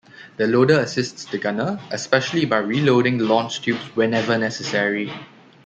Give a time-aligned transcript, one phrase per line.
[0.37, 5.13] The loader assists the gunner, especially by reloading the launch tubes whenever necessary.